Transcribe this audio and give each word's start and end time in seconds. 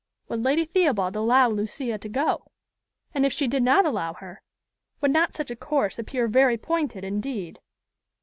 Would 0.29 0.41
Lady 0.43 0.65
Theobald 0.65 1.15
allow 1.15 1.47
Lucia 1.47 1.99
to 1.99 2.09
go? 2.09 2.51
and, 3.13 3.23
if 3.23 3.31
she 3.31 3.47
did 3.47 3.61
not 3.61 3.85
allow 3.85 4.13
her, 4.15 4.41
would 4.99 5.11
not 5.11 5.35
such 5.35 5.51
a 5.51 5.55
course 5.55 5.99
appear 5.99 6.27
very 6.27 6.57
pointed 6.57 7.03
indeed? 7.03 7.59